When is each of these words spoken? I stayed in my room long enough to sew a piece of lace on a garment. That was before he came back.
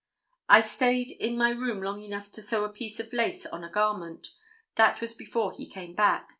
I 0.49 0.61
stayed 0.61 1.11
in 1.11 1.37
my 1.37 1.51
room 1.51 1.79
long 1.83 2.01
enough 2.01 2.31
to 2.31 2.41
sew 2.41 2.63
a 2.63 2.69
piece 2.73 2.99
of 2.99 3.13
lace 3.13 3.45
on 3.45 3.63
a 3.63 3.69
garment. 3.69 4.29
That 4.73 4.99
was 4.99 5.13
before 5.13 5.51
he 5.55 5.67
came 5.69 5.93
back. 5.93 6.29